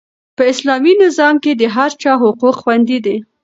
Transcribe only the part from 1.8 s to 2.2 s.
چا